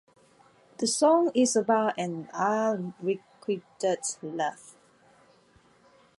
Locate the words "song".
0.87-1.29